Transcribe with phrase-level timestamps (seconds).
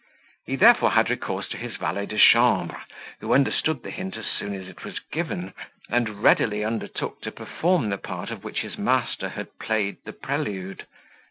[0.47, 2.81] He therefore had recourse to his valet de chambre,
[3.19, 5.53] who understood the hint as soon as it was given,
[5.91, 10.87] and readily undertook to perform the part of which his master had played the prelude.